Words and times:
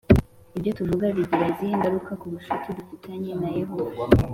Ibyo 0.57 0.71
tuvuga 0.77 1.05
bigira 1.17 1.43
izihe 1.51 1.73
ngaruka 1.79 2.11
ku 2.21 2.25
bucuti 2.31 2.67
dufitanye 2.77 3.31
na 3.41 3.49
Yehova 3.59 4.03